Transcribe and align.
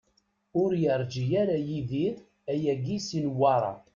Ur 0.61 0.71
yerǧi 0.83 1.23
ara 1.41 1.57
Yidir 1.67 2.15
ayagi 2.51 2.97
si 3.05 3.17
Newwara. 3.23 3.73